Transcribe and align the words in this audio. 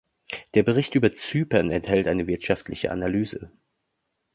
Der 0.55 0.63
Bericht 0.63 0.95
über 0.95 1.13
Zypern 1.13 1.69
enthält 1.69 2.07
eine 2.07 2.25
wirtschaftliche 2.25 2.89
Analyse. 2.89 3.51